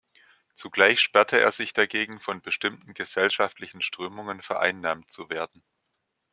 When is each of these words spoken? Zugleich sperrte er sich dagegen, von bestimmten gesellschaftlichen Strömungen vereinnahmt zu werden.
Zugleich 0.55 0.99
sperrte 0.99 1.39
er 1.39 1.51
sich 1.51 1.73
dagegen, 1.73 2.19
von 2.19 2.41
bestimmten 2.41 2.95
gesellschaftlichen 2.95 3.83
Strömungen 3.83 4.41
vereinnahmt 4.41 5.11
zu 5.11 5.29
werden. 5.29 5.63